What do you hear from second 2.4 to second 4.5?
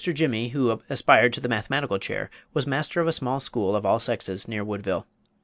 was master of a small school of all sexes,